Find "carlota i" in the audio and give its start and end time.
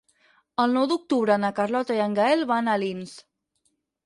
1.59-2.01